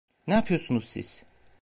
Ne 0.27 0.33
yapıyorsunuz 0.33 0.85
siz? 0.89 1.23